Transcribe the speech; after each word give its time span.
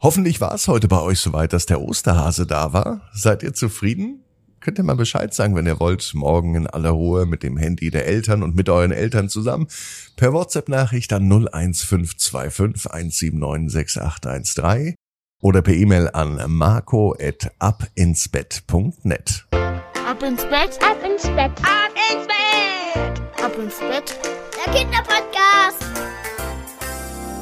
Hoffentlich 0.00 0.40
war 0.40 0.54
es 0.54 0.68
heute 0.68 0.86
bei 0.86 1.00
euch 1.00 1.18
soweit, 1.18 1.52
dass 1.52 1.66
der 1.66 1.80
Osterhase 1.80 2.46
da 2.46 2.72
war. 2.72 3.00
Seid 3.12 3.42
ihr 3.42 3.52
zufrieden? 3.52 4.22
Könnt 4.60 4.78
ihr 4.78 4.84
mal 4.84 4.94
Bescheid 4.94 5.34
sagen, 5.34 5.56
wenn 5.56 5.66
ihr 5.66 5.80
wollt, 5.80 6.12
morgen 6.14 6.54
in 6.54 6.68
aller 6.68 6.90
Ruhe 6.90 7.26
mit 7.26 7.42
dem 7.42 7.56
Handy 7.56 7.90
der 7.90 8.06
Eltern 8.06 8.44
und 8.44 8.54
mit 8.54 8.68
euren 8.68 8.92
Eltern 8.92 9.28
zusammen 9.28 9.66
per 10.14 10.32
WhatsApp-Nachricht 10.32 11.12
an 11.12 11.24
01525 11.24 12.92
179 12.92 13.92
6813 13.92 14.94
oder 15.40 15.62
per 15.62 15.74
E-Mail 15.74 16.10
an 16.12 16.40
marco.abinsbett.net. 16.46 19.46
Ab 19.50 20.22
ins 20.22 20.44
Bett, 20.44 20.78
ab 20.80 21.02
ins 21.04 21.24
Bett, 21.24 21.50
ab 21.62 21.90
ins 22.12 22.28
Bett, 22.28 23.20
ab 23.44 23.58
ins 23.58 23.80
Bett. 23.80 24.16
Der 24.64 24.72
Kinderpodcast. 24.72 26.07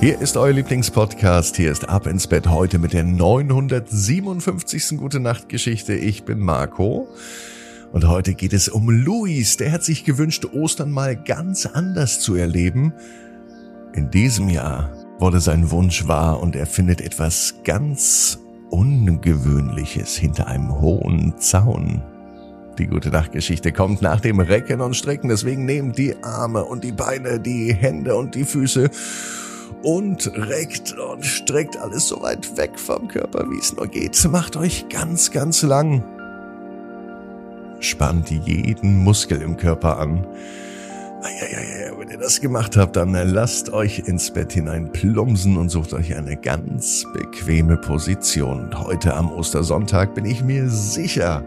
Hier 0.06 0.20
ist 0.20 0.36
euer 0.36 0.52
Lieblingspodcast. 0.52 1.56
Hier 1.56 1.72
ist 1.72 1.88
Ab 1.88 2.06
ins 2.06 2.28
Bett 2.28 2.46
heute 2.46 2.78
mit 2.78 2.92
der 2.92 3.02
957. 3.02 4.98
Gute 4.98 5.18
Nacht 5.18 5.48
Geschichte. 5.48 5.94
Ich 5.94 6.22
bin 6.22 6.38
Marco. 6.38 7.08
Und 7.90 8.06
heute 8.06 8.34
geht 8.34 8.52
es 8.52 8.68
um 8.68 8.88
Luis. 8.88 9.56
Der 9.56 9.72
hat 9.72 9.82
sich 9.82 10.04
gewünscht, 10.04 10.44
Ostern 10.44 10.92
mal 10.92 11.16
ganz 11.16 11.66
anders 11.66 12.20
zu 12.20 12.36
erleben. 12.36 12.92
In 13.94 14.08
diesem 14.12 14.48
Jahr 14.48 14.92
wurde 15.18 15.40
sein 15.40 15.72
Wunsch 15.72 16.06
wahr 16.06 16.38
und 16.38 16.54
er 16.54 16.66
findet 16.66 17.00
etwas 17.00 17.56
ganz 17.64 18.38
Ungewöhnliches 18.70 20.14
hinter 20.14 20.46
einem 20.46 20.80
hohen 20.80 21.36
Zaun. 21.38 22.00
Die 22.78 22.86
gute 22.86 23.10
Nachtgeschichte 23.10 23.72
kommt 23.72 24.02
nach 24.02 24.20
dem 24.20 24.38
Recken 24.38 24.82
und 24.82 24.94
Strecken, 24.94 25.30
deswegen 25.30 25.64
nehmt 25.64 25.98
die 25.98 26.14
Arme 26.22 26.64
und 26.64 26.84
die 26.84 26.92
Beine, 26.92 27.40
die 27.40 27.74
Hände 27.74 28.14
und 28.14 28.36
die 28.36 28.44
Füße 28.44 28.88
und 29.82 30.30
reckt 30.34 30.96
und 30.98 31.24
streckt 31.24 31.76
alles 31.76 32.08
so 32.08 32.20
weit 32.22 32.56
weg 32.56 32.78
vom 32.78 33.08
Körper, 33.08 33.44
wie 33.50 33.58
es 33.58 33.74
nur 33.74 33.86
geht. 33.86 34.22
Macht 34.30 34.56
euch 34.56 34.88
ganz, 34.88 35.30
ganz 35.30 35.62
lang. 35.62 36.02
Spannt 37.80 38.30
jeden 38.30 39.04
Muskel 39.04 39.42
im 39.42 39.56
Körper 39.56 39.98
an. 39.98 40.26
Eieiei, 41.22 41.92
wenn 41.98 42.10
ihr 42.10 42.18
das 42.18 42.40
gemacht 42.40 42.76
habt, 42.76 42.96
dann 42.96 43.12
lasst 43.12 43.72
euch 43.72 44.00
ins 44.00 44.30
Bett 44.30 44.52
hinein 44.52 44.92
plumpsen 44.92 45.56
und 45.56 45.70
sucht 45.70 45.92
euch 45.92 46.14
eine 46.14 46.36
ganz 46.36 47.04
bequeme 47.12 47.76
Position. 47.76 48.70
Heute 48.78 49.14
am 49.14 49.32
Ostersonntag 49.32 50.14
bin 50.14 50.24
ich 50.24 50.44
mir 50.44 50.68
sicher, 50.68 51.42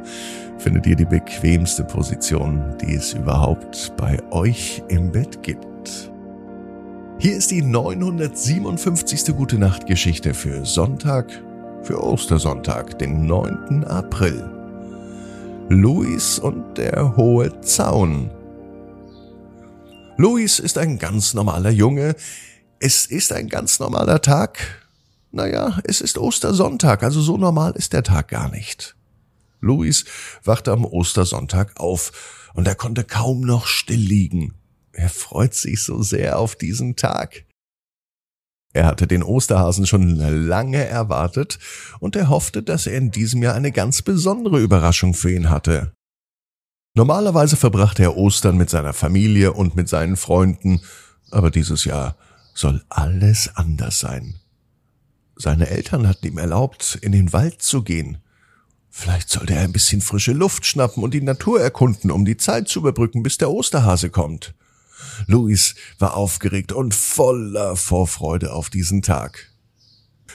findet 0.57 0.85
ihr 0.85 0.95
die 0.95 1.05
bequemste 1.05 1.83
Position, 1.83 2.75
die 2.81 2.95
es 2.95 3.13
überhaupt 3.13 3.93
bei 3.95 4.17
euch 4.31 4.83
im 4.89 5.11
Bett 5.11 5.43
gibt. 5.43 6.11
Hier 7.21 7.35
ist 7.35 7.51
die 7.51 7.61
957. 7.61 9.35
Gute 9.35 9.57
Nacht 9.57 9.87
Geschichte 9.87 10.33
für 10.33 10.65
Sonntag, 10.65 11.29
für 11.83 12.01
Ostersonntag, 12.01 12.97
den 12.97 13.25
9. 13.25 13.83
April. 13.83 14.49
Luis 15.67 16.39
und 16.39 16.77
der 16.77 17.17
hohe 17.17 17.59
Zaun. 17.59 18.31
Luis 20.15 20.59
ist 20.59 20.77
ein 20.77 20.97
ganz 20.97 21.33
normaler 21.33 21.71
Junge. 21.71 22.15
Es 22.79 23.05
ist 23.05 23.33
ein 23.33 23.49
ganz 23.49 23.81
normaler 23.81 24.21
Tag. 24.21 24.87
Naja, 25.33 25.77
es 25.83 25.99
ist 25.99 26.17
Ostersonntag, 26.17 27.03
also 27.03 27.19
so 27.19 27.35
normal 27.35 27.73
ist 27.75 27.91
der 27.91 28.03
Tag 28.03 28.29
gar 28.29 28.49
nicht. 28.49 28.95
Luis 29.59 30.05
wachte 30.45 30.71
am 30.71 30.85
Ostersonntag 30.85 31.81
auf 31.81 32.47
und 32.53 32.65
er 32.65 32.75
konnte 32.75 33.03
kaum 33.03 33.41
noch 33.41 33.67
still 33.67 33.99
liegen. 33.99 34.53
Er 34.99 35.07
freut 35.07 35.53
sich 35.53 35.81
so 35.81 36.03
sehr 36.03 36.37
auf 36.37 36.57
diesen 36.57 36.97
Tag. 36.97 37.45
Er 38.73 38.85
hatte 38.85 39.07
den 39.07 39.23
Osterhasen 39.23 39.87
schon 39.87 40.09
lange 40.17 40.83
erwartet 40.83 41.57
und 42.01 42.17
er 42.17 42.27
hoffte, 42.27 42.61
dass 42.61 42.85
er 42.85 42.97
in 42.97 43.09
diesem 43.09 43.41
Jahr 43.41 43.55
eine 43.55 43.71
ganz 43.71 44.01
besondere 44.01 44.59
Überraschung 44.59 45.13
für 45.13 45.31
ihn 45.31 45.49
hatte. 45.49 45.93
Normalerweise 46.95 47.55
verbrachte 47.55 48.03
er 48.03 48.17
Ostern 48.17 48.57
mit 48.57 48.69
seiner 48.69 48.91
Familie 48.91 49.53
und 49.53 49.73
mit 49.73 49.87
seinen 49.87 50.17
Freunden, 50.17 50.81
aber 51.31 51.49
dieses 51.49 51.85
Jahr 51.85 52.17
soll 52.53 52.83
alles 52.89 53.55
anders 53.55 53.99
sein. 53.99 54.35
Seine 55.37 55.69
Eltern 55.69 56.09
hatten 56.09 56.27
ihm 56.27 56.37
erlaubt, 56.39 56.99
in 57.01 57.13
den 57.13 57.31
Wald 57.31 57.61
zu 57.61 57.83
gehen. 57.83 58.17
Vielleicht 58.89 59.29
sollte 59.29 59.53
er 59.53 59.61
ein 59.61 59.71
bisschen 59.71 60.01
frische 60.01 60.33
Luft 60.33 60.65
schnappen 60.65 61.03
und 61.03 61.13
die 61.13 61.21
Natur 61.21 61.61
erkunden, 61.61 62.11
um 62.11 62.25
die 62.25 62.35
Zeit 62.35 62.67
zu 62.67 62.79
überbrücken, 62.79 63.23
bis 63.23 63.37
der 63.37 63.49
Osterhase 63.49 64.09
kommt. 64.09 64.55
Louis 65.27 65.75
war 65.97 66.15
aufgeregt 66.15 66.71
und 66.71 66.93
voller 66.93 67.75
Vorfreude 67.75 68.53
auf 68.53 68.69
diesen 68.69 69.01
Tag. 69.01 69.51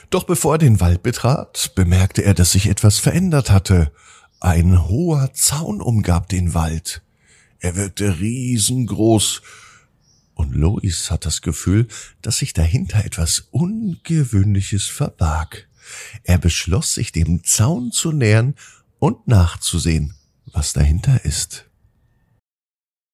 Doch 0.09 0.23
bevor 0.23 0.55
er 0.55 0.59
den 0.59 0.79
Wald 0.79 1.03
betrat, 1.03 1.73
bemerkte 1.75 2.23
er, 2.23 2.33
dass 2.33 2.51
sich 2.51 2.67
etwas 2.67 2.99
verändert 2.99 3.49
hatte. 3.49 3.91
Ein 4.39 4.87
hoher 4.87 5.33
Zaun 5.33 5.81
umgab 5.81 6.29
den 6.29 6.53
Wald. 6.53 7.01
Er 7.59 7.75
wirkte 7.75 8.19
riesengroß, 8.19 9.41
und 10.35 10.53
Louis 10.53 11.09
hat 11.09 11.25
das 11.25 11.41
Gefühl, 11.41 11.87
dass 12.21 12.37
sich 12.37 12.53
dahinter 12.53 13.05
etwas 13.05 13.47
Ungewöhnliches 13.51 14.85
verbarg. 14.85 15.67
Er 16.23 16.37
beschloss, 16.37 16.93
sich 16.93 17.11
dem 17.11 17.43
Zaun 17.43 17.91
zu 17.91 18.11
nähern 18.11 18.55
und 18.99 19.27
nachzusehen, 19.27 20.13
was 20.45 20.73
dahinter 20.73 21.23
ist. 21.23 21.65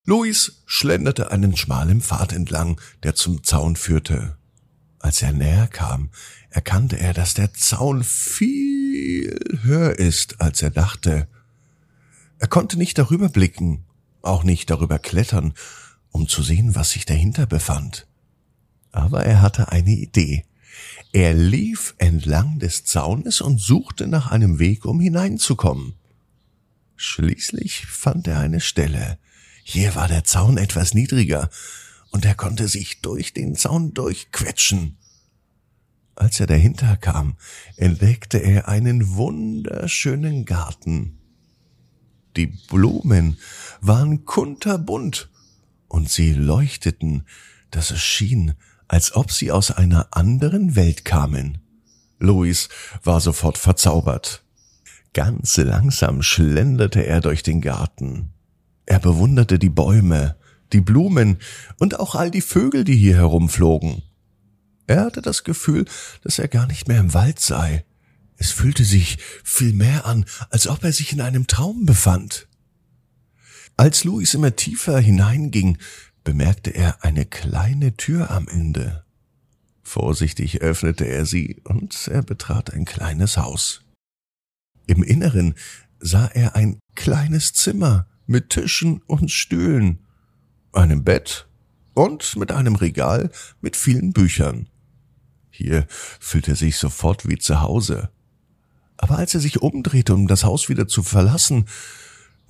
Luis 0.03 0.63
schlenderte 0.66 1.31
einen 1.31 1.56
schmalen 1.56 2.01
Pfad 2.01 2.34
entlang, 2.34 2.81
der 3.03 3.13
zum 3.13 3.44
Zaun 3.44 3.75
führte. 3.75 4.35
Als 4.97 5.22
er 5.22 5.31
näher 5.31 5.67
kam, 5.67 6.09
erkannte 6.50 7.00
er, 7.00 7.13
dass 7.13 7.35
der 7.35 7.53
Zaun 7.53 8.03
viel 8.03 9.39
höher 9.62 9.97
ist, 9.97 10.41
als 10.41 10.62
er 10.62 10.72
dachte. 10.72 11.28
Er 12.39 12.47
konnte 12.47 12.78
nicht 12.78 12.97
darüber 12.97 13.29
blicken, 13.29 13.84
auch 14.23 14.44
nicht 14.44 14.69
darüber 14.72 14.97
klettern, 14.97 15.53
um 16.12 16.28
zu 16.28 16.41
sehen, 16.41 16.73
was 16.73 16.91
sich 16.91 17.06
dahinter 17.06 17.45
befand. 17.45 18.07
Aber 18.91 19.23
er 19.23 19.41
hatte 19.41 19.72
eine 19.72 19.91
Idee. 19.91 20.45
Er 21.13 21.33
lief 21.33 21.94
entlang 22.00 22.57
des 22.57 22.85
Zaunes 22.85 23.41
und 23.41 23.59
suchte 23.59 24.07
nach 24.07 24.31
einem 24.31 24.57
Weg, 24.57 24.85
um 24.85 25.00
hineinzukommen. 25.00 25.94
Schließlich 26.95 27.85
fand 27.85 28.28
er 28.28 28.39
eine 28.39 28.59
Stelle, 28.59 29.18
hier 29.63 29.95
war 29.95 30.07
der 30.07 30.23
Zaun 30.23 30.57
etwas 30.57 30.94
niedriger, 30.94 31.49
und 32.11 32.25
er 32.25 32.35
konnte 32.35 32.67
sich 32.67 33.01
durch 33.01 33.33
den 33.33 33.55
Zaun 33.55 33.94
durchquetschen. 33.94 34.97
Als 36.16 36.39
er 36.39 36.47
dahinter 36.47 36.97
kam, 36.97 37.38
entdeckte 37.77 38.38
er 38.38 38.67
einen 38.67 39.16
wunderschönen 39.16 40.45
Garten. 40.45 41.17
Die 42.35 42.47
Blumen 42.47 43.38
waren 43.79 44.25
kunterbunt, 44.25 45.29
und 45.88 46.09
sie 46.09 46.33
leuchteten, 46.33 47.25
dass 47.69 47.91
es 47.91 48.01
schien, 48.01 48.53
als 48.88 49.16
ob 49.16 49.31
sie 49.31 49.51
aus 49.51 49.71
einer 49.71 50.07
anderen 50.11 50.75
Welt 50.75 51.05
kamen. 51.05 51.59
Louis 52.19 52.69
war 53.03 53.19
sofort 53.19 53.57
verzaubert. 53.57 54.44
Ganz 55.13 55.57
langsam 55.57 56.21
schlenderte 56.21 57.05
er 57.05 57.19
durch 57.19 57.44
den 57.44 57.61
Garten. 57.61 58.33
Er 58.91 59.00
bewunderte 59.00 59.57
die 59.57 59.69
Bäume, 59.69 60.35
die 60.74 60.81
Blumen 60.81 61.38
und 61.79 61.97
auch 61.97 62.13
all 62.13 62.29
die 62.29 62.41
Vögel, 62.41 62.84
die 62.84 62.97
hier 62.97 63.16
herumflogen. 63.16 64.02
Er 64.85 65.06
hatte 65.06 65.22
das 65.22 65.46
Gefühl, 65.46 65.85
dass 66.24 66.40
er 66.40 66.50
gar 66.50 66.68
nicht 66.68 66.90
mehr 66.90 67.00
im 67.00 67.13
Wald 67.13 67.40
sei. 67.40 67.85
Es 68.35 68.51
fühlte 68.51 68.84
sich 68.84 69.18
viel 69.46 69.72
mehr 69.72 70.06
an, 70.06 70.25
als 70.50 70.68
ob 70.68 70.84
er 70.84 70.91
sich 70.91 71.13
in 71.13 71.22
einem 71.22 71.47
Traum 71.47 71.85
befand. 71.85 72.50
Als 73.78 74.03
Louis 74.03 74.34
immer 74.34 74.57
tiefer 74.57 75.00
hineinging, 75.00 75.78
bemerkte 76.25 76.72
er 76.72 77.01
eine 77.01 77.25
kleine 77.25 77.96
Tür 77.96 78.30
am 78.30 78.50
Ende. 78.50 79.06
Vorsichtig 79.84 80.59
öffnete 80.59 81.06
er 81.06 81.25
sie 81.25 81.62
und 81.63 82.09
er 82.09 82.24
betrat 82.24 82.74
ein 82.74 82.84
kleines 82.84 83.38
Haus. 83.38 83.86
Im 84.86 85.01
Inneren 85.01 85.56
sah 86.01 86.25
er 86.25 86.57
ein 86.57 86.77
kleines 86.95 87.54
Zimmer, 87.54 88.06
mit 88.31 88.50
Tischen 88.50 89.01
und 89.06 89.30
Stühlen, 89.30 90.00
einem 90.72 91.04
Bett 91.04 91.48
und 91.94 92.36
mit 92.38 92.51
einem 92.51 92.75
Regal 92.75 93.30
mit 93.60 93.75
vielen 93.75 94.13
Büchern. 94.13 94.69
Hier 95.50 95.86
fühlte 95.89 96.51
er 96.51 96.56
sich 96.56 96.78
sofort 96.78 97.28
wie 97.28 97.38
zu 97.38 97.62
Hause. 97.62 98.10
Aber 98.98 99.18
als 99.18 99.33
er 99.33 99.42
sich 99.42 99.62
umdrehte, 99.62 100.13
um 100.13 100.28
das 100.28 100.44
Haus 100.44 100.69
wieder 100.69 100.88
zu 100.88 101.04
verlassen, 101.04 101.66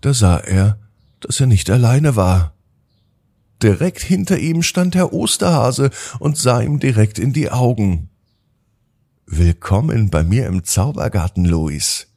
da 0.01 0.13
sah 0.13 0.37
er, 0.37 0.79
dass 1.19 1.39
er 1.39 1.47
nicht 1.47 1.69
alleine 1.69 2.15
war. 2.15 2.55
Direkt 3.63 4.01
hinter 4.01 4.37
ihm 4.37 4.63
stand 4.63 4.95
der 4.95 5.13
Osterhase 5.13 5.89
und 6.19 6.37
sah 6.37 6.61
ihm 6.61 6.79
direkt 6.79 7.19
in 7.19 7.33
die 7.33 7.49
Augen. 7.49 8.09
Willkommen 9.25 10.09
bei 10.09 10.23
mir 10.23 10.47
im 10.47 10.63
Zaubergarten, 10.63 11.45
Louis, 11.45 12.07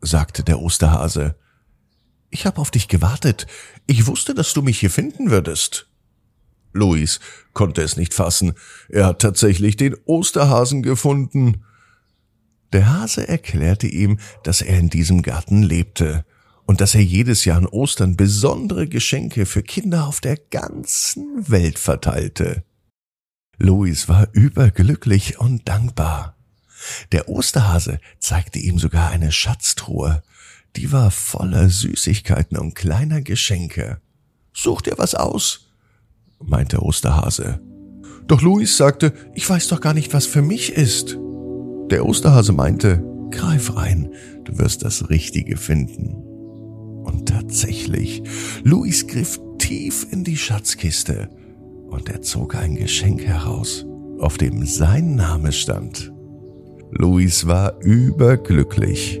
sagte 0.00 0.42
der 0.42 0.60
Osterhase. 0.60 1.36
Ich 2.36 2.44
habe 2.44 2.60
auf 2.60 2.70
dich 2.70 2.88
gewartet. 2.88 3.46
Ich 3.86 4.06
wusste, 4.06 4.34
dass 4.34 4.52
du 4.52 4.60
mich 4.60 4.78
hier 4.78 4.90
finden 4.90 5.30
würdest. 5.30 5.88
Luis 6.74 7.18
konnte 7.54 7.80
es 7.80 7.96
nicht 7.96 8.12
fassen. 8.12 8.52
Er 8.90 9.06
hat 9.06 9.22
tatsächlich 9.22 9.76
den 9.76 9.96
Osterhasen 10.04 10.82
gefunden. 10.82 11.64
Der 12.74 12.92
Hase 12.92 13.26
erklärte 13.26 13.86
ihm, 13.86 14.18
dass 14.42 14.60
er 14.60 14.78
in 14.78 14.90
diesem 14.90 15.22
Garten 15.22 15.62
lebte 15.62 16.26
und 16.66 16.82
dass 16.82 16.94
er 16.94 17.00
jedes 17.00 17.46
Jahr 17.46 17.56
an 17.56 17.64
Ostern 17.64 18.16
besondere 18.16 18.86
Geschenke 18.86 19.46
für 19.46 19.62
Kinder 19.62 20.06
auf 20.06 20.20
der 20.20 20.36
ganzen 20.36 21.50
Welt 21.50 21.78
verteilte. 21.78 22.64
Louis 23.56 24.10
war 24.10 24.28
überglücklich 24.32 25.40
und 25.40 25.66
dankbar. 25.66 26.36
Der 27.12 27.30
Osterhase 27.30 27.98
zeigte 28.18 28.58
ihm 28.58 28.78
sogar 28.78 29.08
eine 29.08 29.32
Schatztruhe, 29.32 30.22
die 30.76 30.92
war 30.92 31.10
voller 31.10 31.68
Süßigkeiten 31.68 32.58
und 32.58 32.74
kleiner 32.74 33.22
Geschenke. 33.22 34.00
Such 34.52 34.82
dir 34.82 34.94
was 34.98 35.14
aus, 35.14 35.70
meinte 36.38 36.82
Osterhase. 36.82 37.60
Doch 38.26 38.42
Louis 38.42 38.76
sagte, 38.76 39.12
ich 39.34 39.48
weiß 39.48 39.68
doch 39.68 39.80
gar 39.80 39.94
nicht, 39.94 40.12
was 40.12 40.26
für 40.26 40.42
mich 40.42 40.72
ist. 40.72 41.16
Der 41.90 42.04
Osterhase 42.04 42.52
meinte, 42.52 43.02
greif 43.30 43.76
rein, 43.76 44.12
du 44.44 44.58
wirst 44.58 44.84
das 44.84 45.08
Richtige 45.08 45.56
finden. 45.56 46.22
Und 47.04 47.28
tatsächlich, 47.28 48.22
Louis 48.62 49.06
griff 49.06 49.40
tief 49.58 50.06
in 50.10 50.24
die 50.24 50.36
Schatzkiste 50.36 51.30
und 51.88 52.08
er 52.08 52.20
zog 52.22 52.56
ein 52.56 52.74
Geschenk 52.74 53.22
heraus, 53.22 53.86
auf 54.18 54.36
dem 54.36 54.66
sein 54.66 55.14
Name 55.14 55.52
stand. 55.52 56.12
Louis 56.90 57.46
war 57.46 57.80
überglücklich 57.80 59.20